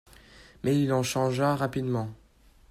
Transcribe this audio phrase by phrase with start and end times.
[0.63, 2.09] Mais il en changea rapidement.